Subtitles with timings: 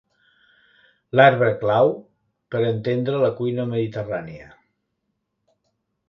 [1.17, 1.91] L'arbre clau
[2.55, 4.49] per entendre la cuina mediterrània.